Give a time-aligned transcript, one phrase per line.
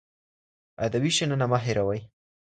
[0.83, 1.99] ادبي شننه مه هېروئ.